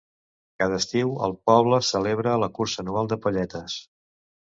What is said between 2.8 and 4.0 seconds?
anual de palletes.